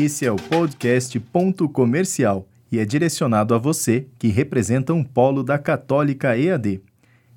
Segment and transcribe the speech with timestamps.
[0.00, 5.42] Esse é o podcast Ponto Comercial e é direcionado a você que representa um polo
[5.42, 6.80] da Católica EAD.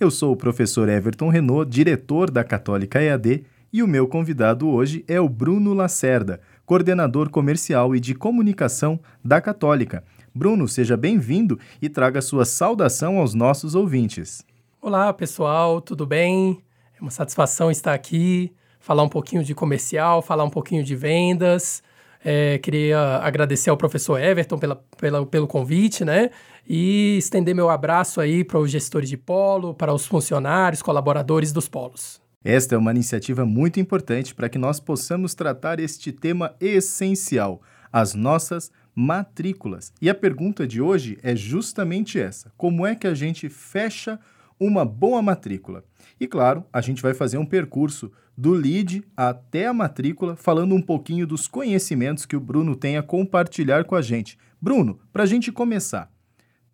[0.00, 5.04] Eu sou o professor Everton Renault, diretor da Católica EAD, e o meu convidado hoje
[5.06, 10.02] é o Bruno Lacerda, coordenador comercial e de comunicação da Católica.
[10.34, 14.42] Bruno, seja bem-vindo e traga sua saudação aos nossos ouvintes.
[14.80, 16.62] Olá, pessoal, tudo bem?
[16.98, 18.50] É uma satisfação estar aqui,
[18.80, 21.82] falar um pouquinho de comercial, falar um pouquinho de vendas.
[22.28, 26.30] É, queria agradecer ao professor Everton pela, pela, pelo convite, né?
[26.68, 31.68] E estender meu abraço aí para os gestores de polo, para os funcionários, colaboradores dos
[31.68, 32.20] polos.
[32.42, 37.62] Esta é uma iniciativa muito importante para que nós possamos tratar este tema essencial,
[37.92, 39.92] as nossas matrículas.
[40.02, 44.18] E a pergunta de hoje é justamente essa: como é que a gente fecha
[44.58, 45.84] uma boa matrícula?
[46.18, 50.82] E claro, a gente vai fazer um percurso do lead até a matrícula, falando um
[50.82, 54.38] pouquinho dos conhecimentos que o Bruno tem a compartilhar com a gente.
[54.60, 56.10] Bruno, para a gente começar,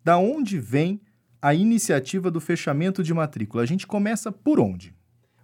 [0.03, 1.01] da onde vem
[1.41, 3.63] a iniciativa do fechamento de matrícula?
[3.63, 4.95] A gente começa por onde?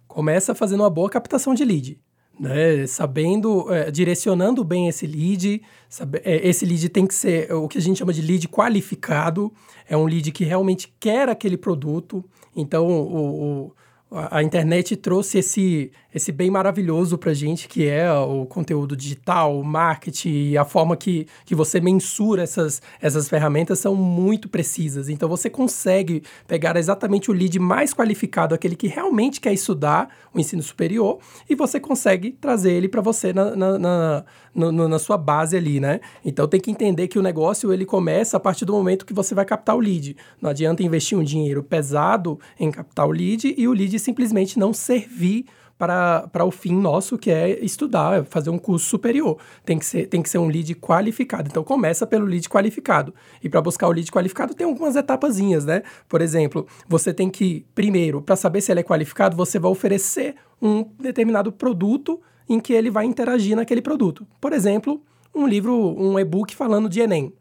[0.06, 2.00] Começa fazendo uma boa captação de lead.
[2.40, 5.60] Né, sabendo, é, direcionando bem esse lead,
[5.90, 9.52] sabe, é, esse lead tem que ser o que a gente chama de lead qualificado,
[9.86, 12.24] é um lead que realmente quer aquele produto,
[12.56, 13.72] então o, o
[14.10, 19.64] a internet trouxe esse, esse bem maravilhoso para gente, que é o conteúdo digital, o
[19.64, 25.08] marketing, a forma que, que você mensura essas, essas ferramentas são muito precisas.
[25.08, 30.40] Então, você consegue pegar exatamente o lead mais qualificado, aquele que realmente quer estudar o
[30.40, 34.24] ensino superior, e você consegue trazer ele para você na, na, na,
[34.54, 36.00] na, na sua base ali, né?
[36.24, 39.34] Então, tem que entender que o negócio ele começa a partir do momento que você
[39.34, 40.16] vai captar o lead.
[40.42, 44.72] Não adianta investir um dinheiro pesado em captar o lead e o lead simplesmente não
[44.72, 45.46] servir
[45.80, 49.38] para, o fim nosso, que é estudar, fazer um curso superior.
[49.64, 51.48] Tem que, ser, tem que ser um lead qualificado.
[51.48, 53.14] Então, começa pelo lead qualificado.
[53.42, 55.82] E para buscar o lead qualificado, tem algumas etapazinhas, né?
[56.06, 60.34] Por exemplo, você tem que, primeiro, para saber se ele é qualificado, você vai oferecer
[60.60, 64.26] um determinado produto em que ele vai interagir naquele produto.
[64.38, 65.02] Por exemplo,
[65.34, 67.32] um livro, um e-book falando de Enem.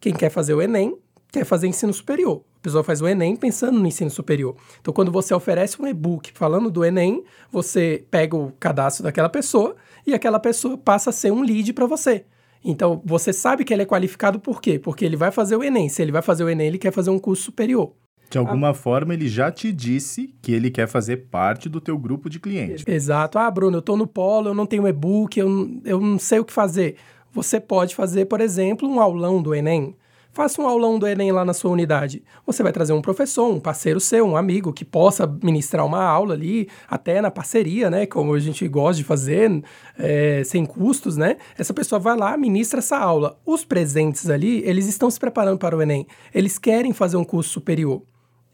[0.00, 0.96] Quem quer fazer o Enem
[1.30, 2.42] quer fazer ensino superior.
[2.62, 4.54] A pessoa faz o Enem pensando no ensino superior.
[4.80, 9.74] Então, quando você oferece um e-book falando do Enem, você pega o cadastro daquela pessoa
[10.06, 12.24] e aquela pessoa passa a ser um lead para você.
[12.64, 14.78] Então, você sabe que ele é qualificado por quê?
[14.78, 15.88] Porque ele vai fazer o Enem.
[15.88, 17.94] Se ele vai fazer o Enem, ele quer fazer um curso superior.
[18.30, 18.74] De alguma ah.
[18.74, 22.84] forma, ele já te disse que ele quer fazer parte do teu grupo de clientes.
[22.86, 23.40] Exato.
[23.40, 26.44] Ah, Bruno, eu estou no polo, eu não tenho e-book, eu, eu não sei o
[26.44, 26.94] que fazer.
[27.32, 29.96] Você pode fazer, por exemplo, um aulão do Enem.
[30.32, 32.22] Faça um aulão do Enem lá na sua unidade.
[32.46, 36.32] Você vai trazer um professor, um parceiro seu, um amigo que possa ministrar uma aula
[36.32, 38.06] ali, até na parceria, né?
[38.06, 39.62] Como a gente gosta de fazer,
[39.98, 41.36] é, sem custos, né?
[41.58, 43.38] Essa pessoa vai lá, ministra essa aula.
[43.44, 46.06] Os presentes ali, eles estão se preparando para o Enem.
[46.34, 48.02] Eles querem fazer um curso superior.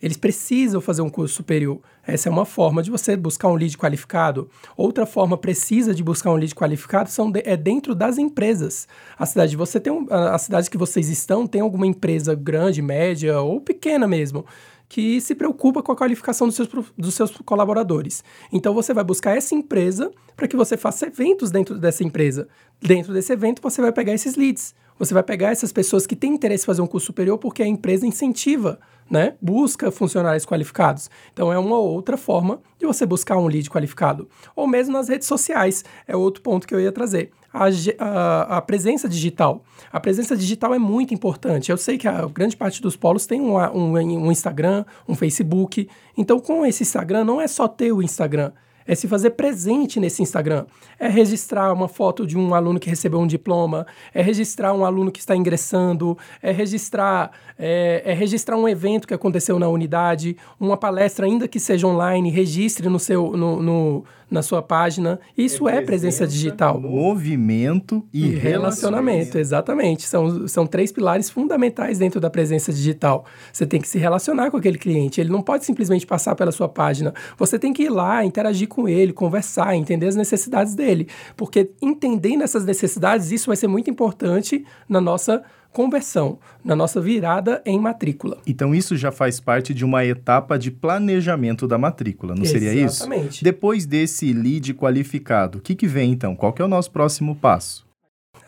[0.01, 1.81] Eles precisam fazer um curso superior.
[2.07, 4.49] Essa é uma forma de você buscar um lead qualificado.
[4.77, 8.87] Outra forma precisa de buscar um lead qualificado são de, é dentro das empresas.
[9.19, 13.41] A cidade você tem um, a cidade que vocês estão tem alguma empresa grande, média
[13.41, 14.45] ou pequena mesmo
[14.89, 18.25] que se preocupa com a qualificação dos seus, dos seus colaboradores.
[18.51, 22.49] Então você vai buscar essa empresa para que você faça eventos dentro dessa empresa.
[22.81, 24.75] Dentro desse evento você vai pegar esses leads.
[24.99, 27.67] Você vai pegar essas pessoas que têm interesse em fazer um curso superior porque a
[27.67, 28.79] empresa incentiva
[29.11, 29.35] né?
[29.41, 31.11] Busca funcionários qualificados.
[31.33, 34.29] Então é uma outra forma de você buscar um lead qualificado.
[34.55, 37.31] Ou mesmo nas redes sociais, é outro ponto que eu ia trazer.
[37.53, 37.65] A,
[37.99, 39.65] a, a, presença digital.
[39.91, 41.71] A presença digital é muito importante.
[41.71, 45.89] Eu sei que a grande parte dos polos tem um, um, um Instagram, um Facebook.
[46.17, 48.53] Então, com esse Instagram, não é só ter o Instagram
[48.89, 50.65] é se fazer presente nesse Instagram.
[50.99, 55.13] É registrar uma foto de um aluno que recebeu um diploma, é registrar um aluno
[55.13, 60.79] que está ingressando, é registrar, é, é registrar um evento que aconteceu na unidade, uma
[60.79, 65.19] palestra, ainda que seja online, registre no seu, no, no na sua página.
[65.37, 66.81] Isso é presença digital.
[66.81, 68.45] Movimento e, e relacionamento.
[68.45, 69.39] relacionamento.
[69.39, 70.03] Exatamente.
[70.05, 73.25] São, são três pilares fundamentais dentro da presença digital.
[73.53, 75.21] Você tem que se relacionar com aquele cliente.
[75.21, 77.15] Ele não pode simplesmente passar pela sua página.
[77.37, 81.09] Você tem que ir lá, interagir com ele, conversar, entender as necessidades dele.
[81.37, 85.43] Porque entendendo essas necessidades, isso vai ser muito importante na nossa
[85.73, 88.39] conversão, na nossa virada em matrícula.
[88.47, 92.67] Então isso já faz parte de uma etapa de planejamento da matrícula, não Exatamente.
[92.69, 92.97] seria isso?
[93.03, 93.45] Exatamente.
[93.45, 96.35] Depois desse lead qualificado, o que, que vem então?
[96.37, 97.88] Qual que é o nosso próximo passo?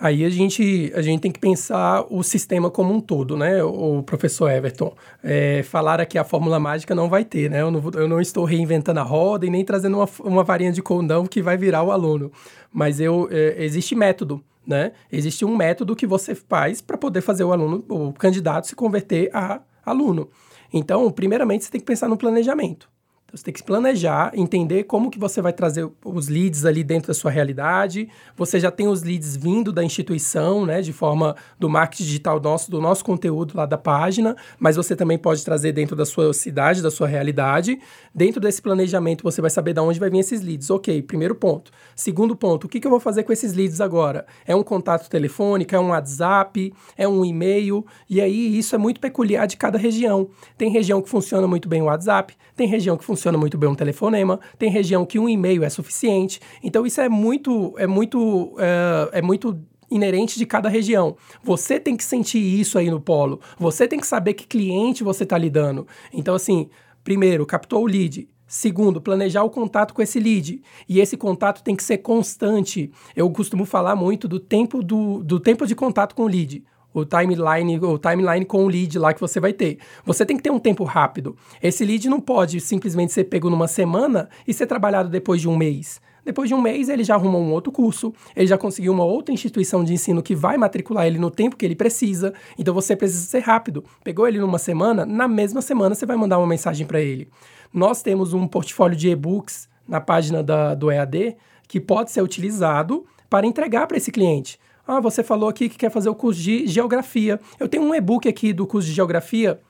[0.01, 4.03] Aí a gente, a gente tem que pensar o sistema como um todo, né, o
[4.03, 4.95] professor Everton.
[5.23, 7.61] É, falar aqui a fórmula mágica não vai ter, né?
[7.61, 10.81] Eu não, eu não estou reinventando a roda e nem trazendo uma, uma varinha de
[10.81, 12.33] condão que vai virar o aluno.
[12.73, 14.93] Mas eu, é, existe método, né?
[15.13, 19.29] Existe um método que você faz para poder fazer o aluno, o candidato se converter
[19.35, 20.31] a aluno.
[20.73, 22.89] Então, primeiramente, você tem que pensar no planejamento.
[23.31, 27.09] Então, você tem que planejar, entender como que você vai trazer os leads ali dentro
[27.09, 28.09] da sua realidade.
[28.37, 32.69] Você já tem os leads vindo da instituição, né, de forma do marketing digital nosso,
[32.71, 36.83] do nosso conteúdo lá da página, mas você também pode trazer dentro da sua cidade,
[36.83, 37.79] da sua realidade.
[38.13, 40.69] Dentro desse planejamento, você vai saber de onde vai vir esses leads.
[40.69, 41.71] Ok, primeiro ponto.
[41.95, 44.27] Segundo ponto, o que, que eu vou fazer com esses leads agora?
[44.45, 47.87] É um contato telefônico, é um WhatsApp, é um e-mail?
[48.09, 50.29] E aí, isso é muito peculiar de cada região.
[50.59, 53.69] Tem região que funciona muito bem o WhatsApp, tem região que funciona funciona muito bem
[53.69, 56.41] um telefonema, tem região que um e-mail é suficiente.
[56.63, 61.17] Então isso é muito, é muito, é, é muito inerente de cada região.
[61.43, 63.41] Você tem que sentir isso aí no polo.
[63.59, 65.87] Você tem que saber que cliente você está lidando.
[66.13, 66.71] Então, assim,
[67.05, 68.27] primeiro, captou o lead.
[68.47, 70.63] Segundo, planejar o contato com esse lead.
[70.89, 72.91] E esse contato tem que ser constante.
[73.15, 77.05] Eu costumo falar muito do tempo, do, do tempo de contato com o lead o
[77.05, 79.79] timeline, o timeline com o lead lá que você vai ter.
[80.05, 81.37] Você tem que ter um tempo rápido.
[81.63, 85.57] Esse lead não pode simplesmente ser pego numa semana e ser trabalhado depois de um
[85.57, 86.01] mês.
[86.25, 89.33] Depois de um mês, ele já arrumou um outro curso, ele já conseguiu uma outra
[89.33, 92.35] instituição de ensino que vai matricular ele no tempo que ele precisa.
[92.59, 93.85] Então você precisa ser rápido.
[94.05, 97.29] Pegou ele numa semana, na mesma semana você vai mandar uma mensagem para ele.
[97.73, 103.07] Nós temos um portfólio de e-books na página da, do EAD que pode ser utilizado
[103.29, 104.59] para entregar para esse cliente.
[104.87, 107.41] Ah, você falou aqui que quer fazer o curso de geografia.
[107.59, 109.61] Eu tenho um e-book aqui do curso de geografia.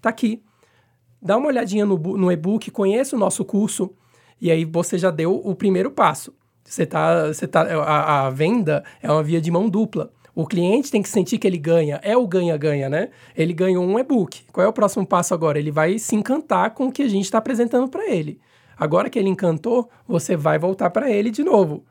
[0.00, 0.42] Tá aqui.
[1.20, 3.90] Dá uma olhadinha no, no e-book, conheça o nosso curso
[4.40, 6.32] e aí você já deu o primeiro passo.
[6.64, 10.10] Você tá, você tá, a, a venda é uma via de mão dupla.
[10.34, 13.10] O cliente tem que sentir que ele ganha, é o ganha-ganha, né?
[13.36, 14.44] Ele ganhou um e-book.
[14.52, 15.58] Qual é o próximo passo agora?
[15.58, 18.40] Ele vai se encantar com o que a gente está apresentando para ele.
[18.78, 21.84] Agora que ele encantou, você vai voltar para ele de novo.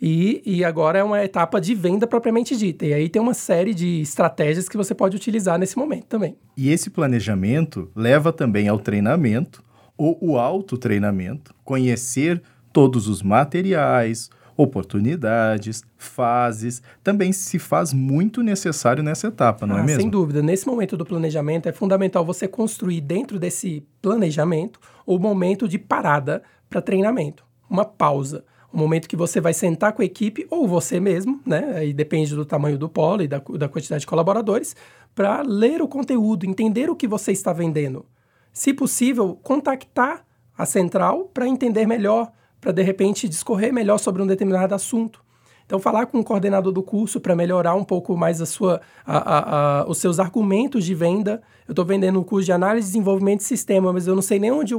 [0.00, 2.84] E, e agora é uma etapa de venda propriamente dita.
[2.84, 6.36] E aí tem uma série de estratégias que você pode utilizar nesse momento também.
[6.56, 9.64] E esse planejamento leva também ao treinamento
[9.96, 19.28] ou o autotreinamento, conhecer todos os materiais, oportunidades, fases, também se faz muito necessário nessa
[19.28, 20.00] etapa, não é ah, é mesmo?
[20.02, 20.42] Sem dúvida.
[20.42, 26.42] Nesse momento do planejamento, é fundamental você construir dentro desse planejamento o momento de parada
[26.68, 28.44] para treinamento, uma pausa
[28.76, 31.74] momento que você vai sentar com a equipe, ou você mesmo, né?
[31.76, 34.76] Aí depende do tamanho do polo e da, da quantidade de colaboradores,
[35.14, 38.04] para ler o conteúdo, entender o que você está vendendo.
[38.52, 40.24] Se possível, contactar
[40.56, 45.24] a central para entender melhor, para de repente discorrer melhor sobre um determinado assunto.
[45.66, 49.18] Então, falar com o coordenador do curso para melhorar um pouco mais a sua, a,
[49.18, 51.42] a, a, os seus argumentos de venda.
[51.66, 54.52] Eu estou vendendo um curso de análise desenvolvimento de sistema, mas eu não sei nem
[54.52, 54.74] onde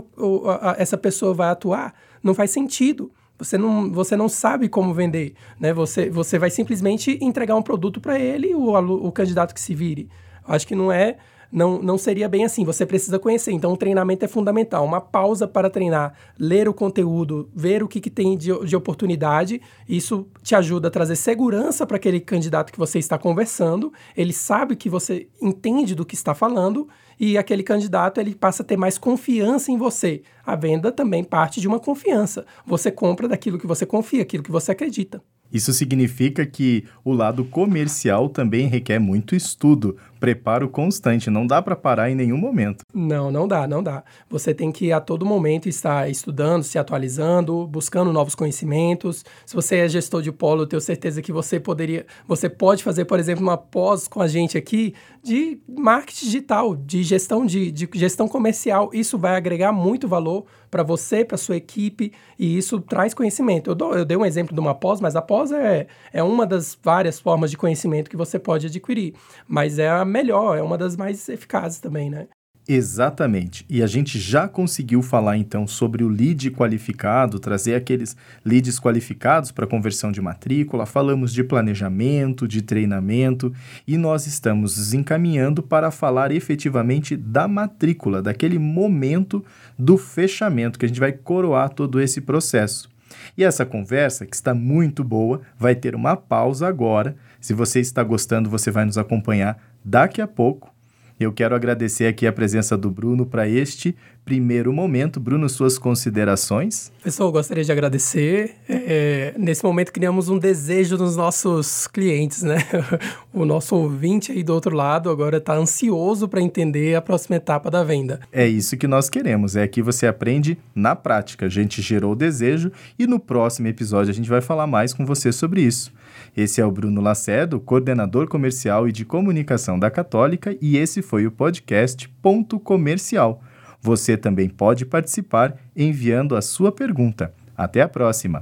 [0.77, 1.93] essa pessoa vai atuar.
[2.23, 3.11] Não faz sentido.
[3.37, 5.73] Você não, você não sabe como vender, né?
[5.73, 10.09] Você, você vai simplesmente entregar um produto para ele o, o candidato que se vire.
[10.45, 11.17] Acho que não é
[11.51, 12.63] não, não seria bem assim.
[12.63, 13.51] Você precisa conhecer.
[13.51, 14.85] Então, o treinamento é fundamental.
[14.85, 19.61] Uma pausa para treinar, ler o conteúdo, ver o que, que tem de, de oportunidade.
[19.87, 23.91] Isso te ajuda a trazer segurança para aquele candidato que você está conversando.
[24.15, 26.87] Ele sabe que você entende do que está falando
[27.19, 30.21] e aquele candidato ele passa a ter mais confiança em você.
[30.45, 32.45] A venda também parte de uma confiança.
[32.65, 35.21] Você compra daquilo que você confia, aquilo que você acredita.
[35.51, 41.75] Isso significa que o lado comercial também requer muito estudo, preparo constante, não dá para
[41.75, 42.83] parar em nenhum momento.
[42.93, 44.03] Não, não dá, não dá.
[44.29, 49.23] Você tem que a todo momento estar estudando, se atualizando, buscando novos conhecimentos.
[49.45, 53.05] Se você é gestor de polo, eu tenho certeza que você poderia, você pode fazer,
[53.05, 54.93] por exemplo, uma pós com a gente aqui
[55.23, 58.89] de marketing digital, de gestão de, de gestão comercial.
[58.93, 63.69] Isso vai agregar muito valor para você, para sua equipe, e isso traz conhecimento.
[63.69, 66.45] Eu, dou, eu dei um exemplo de uma pós, mas a pós é, é uma
[66.45, 69.13] das várias formas de conhecimento que você pode adquirir,
[69.47, 72.27] mas é a melhor, é uma das mais eficazes também, né?
[72.69, 73.65] Exatamente.
[73.69, 79.53] E a gente já conseguiu falar então sobre o lead qualificado, trazer aqueles leads qualificados
[79.53, 83.53] para conversão de matrícula, falamos de planejamento, de treinamento
[83.87, 89.43] e nós estamos nos encaminhando para falar efetivamente da matrícula, daquele momento
[89.79, 92.89] do fechamento que a gente vai coroar todo esse processo.
[93.37, 97.15] E essa conversa, que está muito boa, vai ter uma pausa agora.
[97.39, 99.57] Se você está gostando, você vai nos acompanhar
[99.87, 100.69] daqui a pouco
[101.17, 103.95] Eu quero agradecer aqui a presença do Bruno para este
[104.27, 105.21] primeiro momento.
[105.21, 106.91] Bruno, suas considerações?
[107.01, 108.55] Pessoal, gostaria de agradecer.
[108.67, 112.57] É, nesse momento criamos um desejo dos nossos clientes, né?
[113.33, 117.71] o nosso ouvinte aí do outro lado agora está ansioso para entender a próxima etapa
[117.71, 118.19] da venda.
[118.29, 119.55] É isso que nós queremos.
[119.55, 121.45] É que você aprende na prática.
[121.45, 122.69] A gente gerou o desejo
[122.99, 125.89] e no próximo episódio a gente vai falar mais com você sobre isso.
[126.35, 131.25] Esse é o Bruno Lacedo, coordenador comercial e de comunicação da Católica, e esse foi
[131.25, 133.41] o podcast Ponto Comercial.
[133.81, 137.33] Você também pode participar enviando a sua pergunta.
[137.55, 138.39] Até a próxima!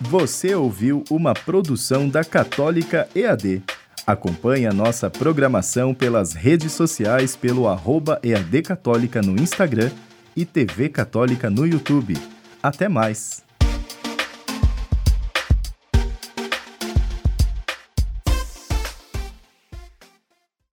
[0.00, 3.62] Você ouviu uma produção da Católica EAD.
[4.04, 9.90] Acompanhe a nossa programação pelas redes sociais pelo arroba EAD Católica no Instagram
[10.34, 12.16] e TV Católica no YouTube.
[12.62, 13.49] Até mais!